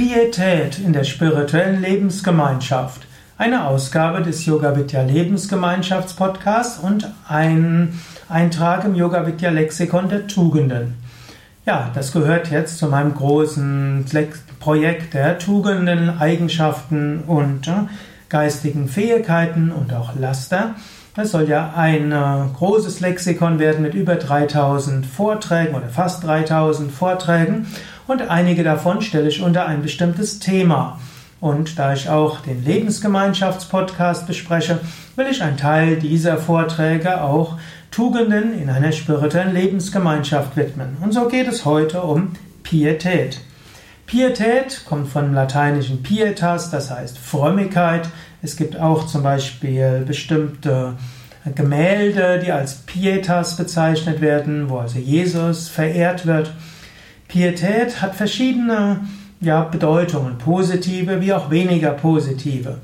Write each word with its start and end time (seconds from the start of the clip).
Pietät 0.00 0.78
in 0.78 0.94
der 0.94 1.04
spirituellen 1.04 1.82
Lebensgemeinschaft. 1.82 3.02
Eine 3.36 3.66
Ausgabe 3.66 4.22
des 4.22 4.46
Yoga 4.46 4.74
Vidya 4.74 5.02
Lebensgemeinschaftspodcasts 5.02 6.78
und 6.78 7.12
ein 7.28 8.00
Eintrag 8.26 8.86
im 8.86 8.94
Yoga 8.94 9.26
Vidya 9.26 9.50
Lexikon 9.50 10.08
der 10.08 10.26
Tugenden. 10.26 10.94
Ja, 11.66 11.90
das 11.92 12.12
gehört 12.12 12.50
jetzt 12.50 12.78
zu 12.78 12.86
meinem 12.86 13.14
großen 13.14 14.06
Projekt 14.58 15.12
der 15.12 15.38
Tugenden, 15.38 16.18
Eigenschaften 16.18 17.24
und 17.26 17.68
äh, 17.68 17.72
geistigen 18.30 18.88
Fähigkeiten 18.88 19.70
und 19.70 19.92
auch 19.92 20.16
Laster. 20.18 20.76
Es 21.14 21.32
soll 21.32 21.46
ja 21.46 21.74
ein 21.76 22.10
äh, 22.10 22.56
großes 22.56 23.00
Lexikon 23.00 23.58
werden 23.58 23.82
mit 23.82 23.92
über 23.92 24.14
3000 24.14 25.04
Vorträgen 25.04 25.74
oder 25.74 25.88
fast 25.88 26.24
3000 26.24 26.90
Vorträgen 26.90 27.66
und 28.10 28.22
einige 28.28 28.64
davon 28.64 29.02
stelle 29.02 29.28
ich 29.28 29.40
unter 29.40 29.66
ein 29.66 29.82
bestimmtes 29.82 30.40
Thema. 30.40 30.98
Und 31.40 31.78
da 31.78 31.92
ich 31.92 32.08
auch 32.08 32.40
den 32.40 32.64
Lebensgemeinschaftspodcast 32.64 34.26
bespreche, 34.26 34.80
will 35.14 35.28
ich 35.30 35.42
einen 35.42 35.56
Teil 35.56 35.96
dieser 35.96 36.36
Vorträge 36.36 37.22
auch 37.22 37.56
Tugenden 37.92 38.60
in 38.60 38.68
einer 38.68 38.90
spirituellen 38.90 39.54
Lebensgemeinschaft 39.54 40.56
widmen. 40.56 40.96
Und 41.00 41.12
so 41.12 41.28
geht 41.28 41.46
es 41.46 41.64
heute 41.64 42.02
um 42.02 42.32
Pietät. 42.64 43.40
Pietät 44.06 44.82
kommt 44.86 45.08
vom 45.08 45.32
lateinischen 45.32 46.02
pietas, 46.02 46.70
das 46.70 46.90
heißt 46.90 47.16
Frömmigkeit. 47.16 48.08
Es 48.42 48.56
gibt 48.56 48.76
auch 48.76 49.06
zum 49.06 49.22
Beispiel 49.22 50.02
bestimmte 50.04 50.94
Gemälde, 51.54 52.40
die 52.44 52.50
als 52.50 52.74
pietas 52.74 53.56
bezeichnet 53.56 54.20
werden, 54.20 54.68
wo 54.68 54.78
also 54.78 54.98
Jesus 54.98 55.68
verehrt 55.68 56.26
wird. 56.26 56.50
Pietät 57.30 58.02
hat 58.02 58.16
verschiedene 58.16 59.02
ja, 59.40 59.62
Bedeutungen, 59.62 60.36
positive 60.38 61.20
wie 61.20 61.32
auch 61.32 61.48
weniger 61.48 61.92
positive. 61.92 62.78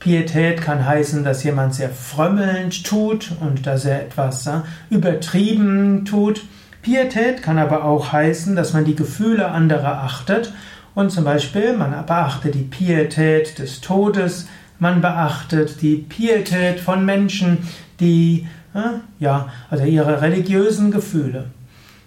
Pietät 0.00 0.60
kann 0.60 0.84
heißen, 0.84 1.22
dass 1.22 1.44
jemand 1.44 1.76
sehr 1.76 1.90
frömmelnd 1.90 2.84
tut 2.84 3.30
und 3.38 3.64
dass 3.64 3.84
er 3.84 4.02
etwas 4.02 4.44
ja, 4.44 4.64
übertrieben 4.90 6.04
tut. 6.04 6.42
Pietät 6.82 7.44
kann 7.44 7.58
aber 7.58 7.84
auch 7.84 8.10
heißen, 8.10 8.56
dass 8.56 8.72
man 8.72 8.84
die 8.84 8.96
Gefühle 8.96 9.48
anderer 9.52 10.02
achtet 10.02 10.52
und 10.96 11.12
zum 11.12 11.22
Beispiel, 11.22 11.76
man 11.76 11.92
beachtet 12.04 12.56
die 12.56 12.64
Pietät 12.64 13.60
des 13.60 13.80
Todes, 13.82 14.48
man 14.80 15.00
beachtet 15.00 15.80
die 15.80 15.94
Pietät 15.94 16.80
von 16.80 17.04
Menschen, 17.04 17.58
die, 18.00 18.48
äh, 18.74 18.98
ja, 19.20 19.48
also 19.70 19.84
ihre 19.84 20.20
religiösen 20.22 20.90
Gefühle. 20.90 21.44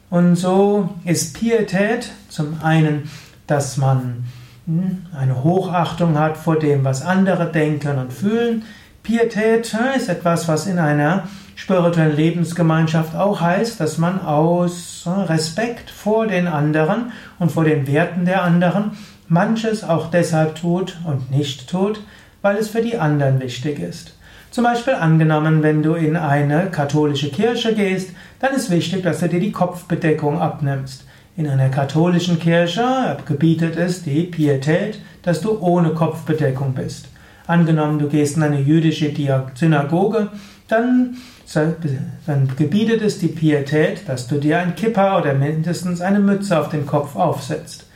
Und 0.10 0.36
so 0.36 0.90
ist 1.04 1.38
Pietät 1.38 2.12
zum 2.30 2.62
einen, 2.62 3.10
dass 3.48 3.78
man 3.78 4.26
hm, 4.66 5.06
eine 5.18 5.44
Hochachtung 5.44 6.18
hat 6.18 6.38
vor 6.38 6.60
dem, 6.60 6.84
was 6.84 7.02
andere 7.02 7.52
denken 7.52 7.98
und 7.98 8.14
fühlen. 8.14 8.64
Pietät 9.04 9.74
äh, 9.74 9.98
ist 9.98 10.10
etwas, 10.10 10.48
was 10.48 10.68
in 10.68 10.80
einer 10.80 11.28
spirituellen 11.56 12.16
Lebensgemeinschaft 12.16 13.16
auch 13.16 13.42
heißt, 13.42 13.80
dass 13.80 13.98
man 13.98 14.20
aus 14.22 15.04
Respekt 15.06 15.90
vor 15.90 16.28
den 16.28 16.48
anderen 16.48 17.12
und 17.40 17.52
vor 17.52 17.64
den 17.64 17.88
Werten 17.88 18.26
der 18.26 18.44
anderen 18.44 18.92
manches 19.28 19.84
auch 19.84 20.12
deshalb 20.12 20.56
tut 20.56 20.98
und 21.06 21.32
nicht 21.32 21.70
tut, 21.70 22.02
weil 22.42 22.58
es 22.58 22.70
für 22.70 22.82
die 22.82 22.98
anderen 22.98 23.40
wichtig 23.40 23.80
ist. 23.80 24.16
Zum 24.56 24.64
Beispiel 24.64 24.94
angenommen, 24.94 25.64
wenn 25.64 25.84
du 25.84 25.96
in 25.96 26.16
eine 26.16 26.68
katholische 26.72 27.30
Kirche 27.30 27.76
gehst, 27.76 28.12
dann 28.40 28.56
ist 28.56 28.72
wichtig, 28.72 29.04
dass 29.04 29.20
du 29.20 29.28
dir 29.28 29.42
die 29.42 29.52
Kopfbedeckung 29.52 30.40
abnimmst. 30.40 31.04
In 31.36 31.50
einer 31.50 31.68
katholischen 31.68 32.40
Kirche 32.40 33.18
gebietet 33.26 33.76
es 33.76 34.04
die 34.04 34.24
Pietät, 34.24 35.00
dass 35.24 35.42
du 35.42 35.60
ohne 35.60 35.90
Kopfbedeckung 35.90 36.74
bist. 36.74 37.10
Angenommen, 37.48 38.00
du 38.00 38.08
gehst 38.08 38.38
in 38.38 38.44
eine 38.44 38.62
jüdische 38.62 39.12
Synagoge, 39.56 40.30
dann 40.70 41.18
dann 42.26 42.50
gebietet 42.56 43.02
es 43.02 43.20
die 43.20 43.28
Pietät, 43.28 44.08
dass 44.08 44.26
du 44.28 44.40
dir 44.40 44.60
ein 44.60 44.76
Kippa 44.76 45.20
oder 45.20 45.34
mindestens 45.34 46.00
eine 46.00 46.22
Mütze 46.22 46.58
auf 46.58 46.70
den 46.70 46.86
Kopf 46.86 47.18
aufsetzt. 47.18 47.88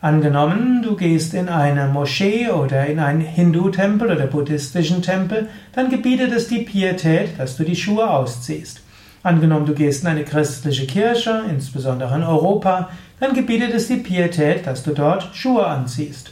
Angenommen, 0.00 0.82
du 0.82 0.94
gehst 0.94 1.34
in 1.34 1.48
eine 1.48 1.88
Moschee 1.88 2.50
oder 2.50 2.86
in 2.86 3.00
einen 3.00 3.20
Hindu-Tempel 3.20 4.12
oder 4.12 4.28
buddhistischen 4.28 5.02
Tempel, 5.02 5.48
dann 5.72 5.90
gebietet 5.90 6.30
es 6.32 6.46
die 6.46 6.60
Pietät, 6.60 7.30
dass 7.36 7.56
du 7.56 7.64
die 7.64 7.74
Schuhe 7.74 8.08
ausziehst. 8.08 8.80
Angenommen, 9.24 9.66
du 9.66 9.74
gehst 9.74 10.04
in 10.04 10.08
eine 10.08 10.22
christliche 10.22 10.86
Kirche, 10.86 11.42
insbesondere 11.50 12.14
in 12.14 12.22
Europa, 12.22 12.90
dann 13.18 13.34
gebietet 13.34 13.74
es 13.74 13.88
die 13.88 13.96
Pietät, 13.96 14.68
dass 14.68 14.84
du 14.84 14.92
dort 14.92 15.30
Schuhe 15.34 15.66
anziehst. 15.66 16.30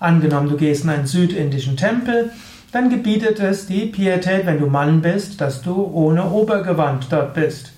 Angenommen, 0.00 0.48
du 0.48 0.56
gehst 0.56 0.82
in 0.82 0.90
einen 0.90 1.06
südindischen 1.06 1.76
Tempel, 1.76 2.32
dann 2.72 2.90
gebietet 2.90 3.38
es 3.38 3.66
die 3.66 3.86
Pietät, 3.86 4.46
wenn 4.46 4.58
du 4.58 4.66
Mann 4.66 5.00
bist, 5.00 5.40
dass 5.40 5.62
du 5.62 5.88
ohne 5.94 6.28
Obergewand 6.28 7.06
dort 7.10 7.34
bist. 7.34 7.72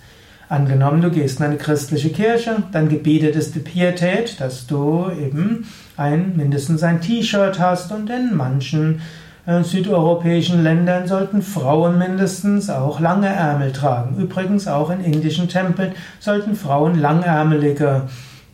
Angenommen, 0.48 1.02
du 1.02 1.10
gehst 1.10 1.40
in 1.40 1.46
eine 1.46 1.58
christliche 1.58 2.08
Kirche, 2.08 2.62
dann 2.72 2.88
gebietet 2.88 3.36
es 3.36 3.52
die 3.52 3.58
Pietät, 3.58 4.40
dass 4.40 4.66
du 4.66 5.10
eben 5.10 5.66
ein, 5.98 6.36
mindestens 6.36 6.82
ein 6.82 7.02
T-Shirt 7.02 7.58
hast 7.58 7.92
und 7.92 8.08
in 8.08 8.34
manchen 8.34 9.02
äh, 9.44 9.62
südeuropäischen 9.62 10.62
Ländern 10.62 11.06
sollten 11.06 11.42
Frauen 11.42 11.98
mindestens 11.98 12.70
auch 12.70 12.98
lange 12.98 13.28
Ärmel 13.28 13.72
tragen. 13.72 14.16
Übrigens 14.16 14.66
auch 14.68 14.88
in 14.88 15.00
indischen 15.00 15.48
Tempeln 15.48 15.92
sollten 16.18 16.54
Frauen 16.54 16.98
langärmelige 16.98 18.02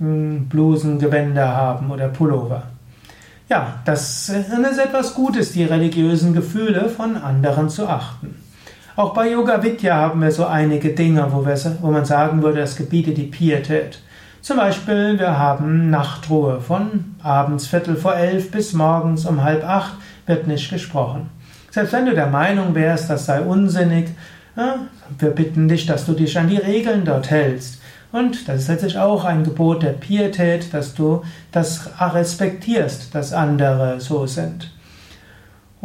äh, 0.01 0.05
Blusen, 0.49 0.99
Gewänder 0.99 1.49
haben 1.49 1.93
oder 1.93 2.09
Pullover. 2.09 2.65
Ja, 3.49 3.81
das 3.85 4.31
ist 4.31 4.79
etwas 4.79 5.15
Gutes, 5.15 5.53
die 5.53 5.65
religiösen 5.65 6.33
Gefühle 6.33 6.89
von 6.89 7.17
anderen 7.17 7.69
zu 7.69 7.87
achten. 7.87 8.44
Auch 8.97 9.13
bei 9.13 9.29
Yoga 9.29 9.61
Vidya 9.61 9.97
haben 9.97 10.23
wir 10.23 10.31
so 10.31 10.47
einige 10.47 10.91
Dinge, 10.91 11.27
wo, 11.33 11.45
wir, 11.45 11.59
wo 11.81 11.91
man 11.91 12.05
sagen 12.05 12.45
würde, 12.45 12.61
das 12.61 12.77
gebietet 12.77 13.17
die 13.17 13.25
Pietät. 13.25 13.99
Zum 14.41 14.57
Beispiel, 14.57 15.19
wir 15.19 15.37
haben 15.37 15.91
Nachtruhe. 15.91 16.61
Von 16.61 17.17
abends 17.21 17.67
Viertel 17.67 17.97
vor 17.97 18.15
elf 18.15 18.53
bis 18.53 18.73
morgens 18.73 19.27
um 19.27 19.43
halb 19.43 19.65
acht 19.65 19.95
wird 20.27 20.47
nicht 20.47 20.71
gesprochen. 20.71 21.29
Selbst 21.73 21.93
wenn 21.93 22.07
du 22.07 22.15
der 22.15 22.29
Meinung 22.29 22.77
wärst, 22.77 23.11
das 23.11 23.27
sei 23.27 23.41
unsinnig, 23.41 24.11
ja, 24.55 24.77
wir 25.19 25.31
bitten 25.31 25.67
dich, 25.67 25.87
dass 25.87 26.07
du 26.07 26.13
dich 26.13 26.39
an 26.39 26.47
die 26.47 26.59
Regeln 26.59 27.05
dort 27.05 27.31
hältst. 27.31 27.83
Und 28.13 28.49
das 28.49 28.61
ist 28.61 28.69
letztlich 28.69 28.97
auch 28.97 29.25
ein 29.25 29.43
Gebot 29.43 29.83
der 29.83 29.95
Pietät, 29.95 30.73
dass 30.73 30.95
du 30.95 31.25
das 31.51 31.91
respektierst, 31.99 33.13
dass 33.13 33.33
andere 33.33 33.99
so 33.99 34.29
sind. 34.29 34.71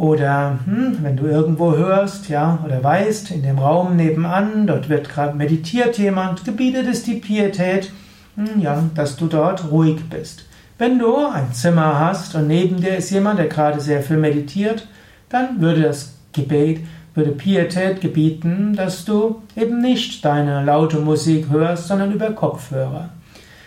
Oder 0.00 0.60
hm, 0.64 1.00
wenn 1.02 1.18
du 1.18 1.26
irgendwo 1.26 1.76
hörst, 1.76 2.30
ja, 2.30 2.58
oder 2.64 2.82
weißt, 2.82 3.32
in 3.32 3.42
dem 3.42 3.58
Raum 3.58 3.96
nebenan, 3.96 4.66
dort 4.66 4.88
wird 4.88 5.10
gerade 5.10 5.36
meditiert 5.36 5.98
jemand, 5.98 6.46
gebietet 6.46 6.86
es 6.86 7.02
die 7.02 7.16
Pietät, 7.16 7.92
hm, 8.34 8.62
ja, 8.62 8.82
dass 8.94 9.16
du 9.18 9.26
dort 9.26 9.70
ruhig 9.70 10.08
bist. 10.08 10.46
Wenn 10.78 10.98
du 10.98 11.18
ein 11.26 11.52
Zimmer 11.52 12.00
hast 12.00 12.34
und 12.34 12.46
neben 12.46 12.80
dir 12.80 12.96
ist 12.96 13.10
jemand, 13.10 13.40
der 13.40 13.48
gerade 13.48 13.78
sehr 13.78 14.02
viel 14.02 14.16
meditiert, 14.16 14.88
dann 15.28 15.60
würde 15.60 15.82
das 15.82 16.14
Gebet 16.32 16.80
würde 17.14 17.32
Pietät 17.32 18.00
gebieten, 18.00 18.74
dass 18.74 19.04
du 19.04 19.42
eben 19.54 19.82
nicht 19.82 20.24
deine 20.24 20.64
laute 20.64 20.98
Musik 20.98 21.50
hörst, 21.50 21.88
sondern 21.88 22.12
über 22.12 22.30
Kopfhörer. 22.30 23.10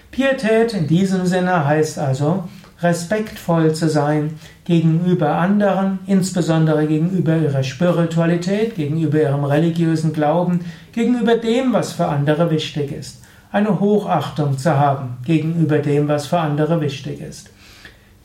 Pietät 0.09 0.73
in 0.73 0.88
diesem 0.88 1.27
Sinne 1.27 1.63
heißt 1.63 2.00
also, 2.00 2.45
respektvoll 2.83 3.73
zu 3.73 3.89
sein 3.89 4.39
gegenüber 4.66 5.35
anderen, 5.35 5.99
insbesondere 6.07 6.88
gegenüber 6.88 7.38
ihrer 7.38 7.63
Spiritualität, 7.63 8.75
gegenüber 8.75 9.21
ihrem 9.21 9.44
religiösen 9.44 10.13
Glauben, 10.13 10.61
gegenüber 10.91 11.35
dem, 11.35 11.73
was 11.73 11.94
für 11.94 12.07
andere 12.07 12.49
wichtig 12.49 12.91
ist. 12.91 13.21
Eine 13.51 13.79
Hochachtung 13.79 14.57
zu 14.57 14.77
haben 14.77 15.17
gegenüber 15.25 15.77
dem, 15.79 16.07
was 16.07 16.27
für 16.27 16.39
andere 16.39 16.81
wichtig 16.81 17.21
ist. 17.21 17.49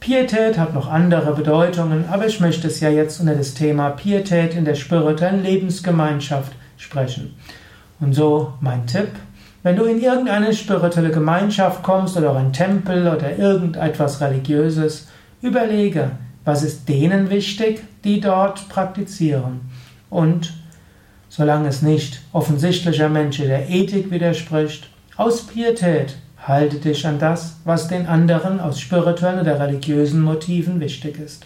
Pietät 0.01 0.59
hat 0.59 0.75
noch 0.75 0.89
andere 0.89 1.35
Bedeutungen, 1.35 2.05
aber 2.09 2.27
ich 2.27 2.41
möchte 2.41 2.69
es 2.69 2.81
ja 2.81 2.89
jetzt 2.89 3.21
unter 3.21 3.35
das 3.35 3.55
Thema 3.55 3.91
Pietät 3.91 4.55
in 4.55 4.65
der 4.65 4.77
spirituellen 4.77 5.43
Lebensgemeinschaft 5.43 6.53
sprechen. 6.77 7.35
Und 8.01 8.15
so 8.15 8.53
mein 8.61 8.87
Tipp, 8.87 9.09
wenn 9.69 9.77
du 9.77 9.85
in 9.85 10.01
irgendeine 10.01 10.55
spirituelle 10.55 11.11
Gemeinschaft 11.11 11.83
kommst 11.83 12.17
oder 12.17 12.31
auch 12.31 12.37
ein 12.37 12.55
Tempel 12.55 13.07
oder 13.07 13.37
irgendetwas 13.37 14.19
Religiöses, 14.23 15.09
überlege, 15.43 16.13
was 16.47 16.63
ist 16.63 16.89
denen 16.89 17.29
wichtig, 17.29 17.83
die 18.03 18.19
dort 18.19 18.71
praktizieren. 18.71 19.61
Und 20.09 20.55
solange 21.29 21.69
es 21.69 21.83
nicht 21.83 22.23
offensichtlicher 22.33 23.11
Mensch 23.11 23.37
der 23.37 23.69
Ethik 23.69 24.11
widerspricht, 24.11 24.89
aus 25.19 25.43
Pietät 25.43 26.17
Halte 26.47 26.79
dich 26.79 27.07
an 27.07 27.19
das, 27.19 27.57
was 27.65 27.89
den 27.89 28.07
anderen 28.07 28.61
aus 28.61 28.81
spirituellen 28.81 29.41
oder 29.41 29.61
religiösen 29.61 30.23
Motiven 30.23 30.81
wichtig 30.81 31.19
ist. 31.19 31.45